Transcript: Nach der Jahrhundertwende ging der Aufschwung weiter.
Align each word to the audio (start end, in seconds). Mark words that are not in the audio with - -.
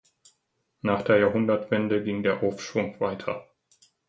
Nach 0.81 1.03
der 1.03 1.19
Jahrhundertwende 1.19 2.03
ging 2.03 2.23
der 2.23 2.41
Aufschwung 2.41 2.99
weiter. 2.99 3.45